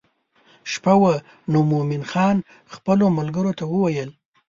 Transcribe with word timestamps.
شپه 0.71 0.93
وه 1.01 1.13
نو 1.51 1.59
مومن 1.71 2.03
خان 2.11 2.37
خپلو 2.73 3.05
ملګرو 3.17 3.51
ته 3.59 3.63
وویل. 3.67 4.09